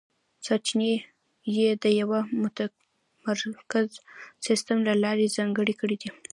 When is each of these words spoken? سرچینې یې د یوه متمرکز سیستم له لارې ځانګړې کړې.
سرچینې 0.45 0.93
یې 1.57 1.69
د 1.83 1.85
یوه 2.01 2.19
متمرکز 2.41 3.89
سیستم 4.45 4.77
له 4.87 4.93
لارې 5.03 5.33
ځانګړې 5.37 5.73
کړې. 5.81 5.97